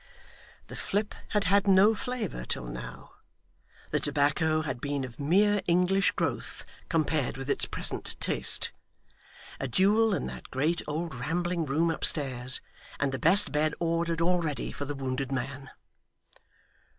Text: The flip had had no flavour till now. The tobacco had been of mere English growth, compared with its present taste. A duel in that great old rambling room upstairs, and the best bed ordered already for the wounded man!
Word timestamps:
The 0.65 0.75
flip 0.75 1.13
had 1.27 1.43
had 1.43 1.67
no 1.67 1.93
flavour 1.93 2.43
till 2.43 2.65
now. 2.65 3.11
The 3.91 3.99
tobacco 3.99 4.63
had 4.63 4.81
been 4.81 5.03
of 5.03 5.19
mere 5.19 5.61
English 5.67 6.09
growth, 6.13 6.65
compared 6.89 7.37
with 7.37 7.51
its 7.51 7.65
present 7.67 8.19
taste. 8.19 8.71
A 9.59 9.67
duel 9.67 10.15
in 10.15 10.25
that 10.25 10.49
great 10.49 10.81
old 10.87 11.13
rambling 11.13 11.65
room 11.67 11.91
upstairs, 11.91 12.61
and 12.99 13.11
the 13.11 13.19
best 13.19 13.51
bed 13.51 13.75
ordered 13.79 14.21
already 14.21 14.71
for 14.71 14.85
the 14.85 14.95
wounded 14.95 15.31
man! 15.31 15.69